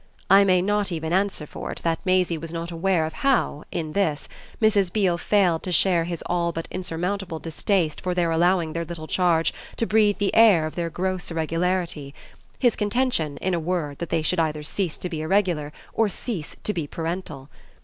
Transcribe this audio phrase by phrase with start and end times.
[0.31, 3.93] I may not even answer for it that Maisie was not aware of how, in
[3.93, 4.27] this,
[4.59, 4.91] Mrs.
[4.91, 9.53] Beale failed to share his all but insurmountable distaste for their allowing their little charge
[9.75, 12.15] to breathe the air of their gross irregularity
[12.57, 16.55] his contention, in a word, that they should either cease to be irregular or cease
[16.63, 17.51] to be parental.